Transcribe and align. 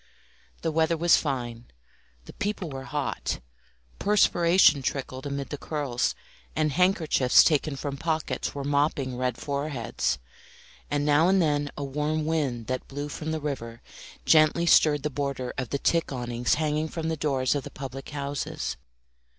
The 0.63 0.71
weather 0.71 0.97
was 0.97 1.15
fine, 1.15 1.67
the 2.25 2.33
people 2.33 2.71
were 2.71 2.85
hot, 2.85 3.39
perspiration 3.99 4.81
trickled 4.81 5.27
amid 5.27 5.49
the 5.51 5.59
curls, 5.59 6.15
and 6.55 6.71
handkerchiefs 6.71 7.43
taken 7.43 7.75
from 7.75 7.97
pockets 7.97 8.55
were 8.55 8.63
mopping 8.63 9.15
red 9.15 9.37
foreheads; 9.37 10.17
and 10.89 11.05
now 11.05 11.27
and 11.27 11.39
then 11.39 11.69
a 11.77 11.83
warm 11.83 12.25
wind 12.25 12.65
that 12.65 12.87
blew 12.87 13.09
from 13.09 13.29
the 13.31 13.39
river 13.39 13.83
gently 14.25 14.65
stirred 14.65 15.03
the 15.03 15.11
border 15.11 15.53
of 15.55 15.69
the 15.69 15.77
tick 15.77 16.11
awnings 16.11 16.55
hanging 16.55 16.87
from 16.89 17.07
the 17.09 17.15
doors 17.15 17.53
of 17.53 17.63
the 17.63 17.69
public 17.69 18.09
houses. 18.09 18.77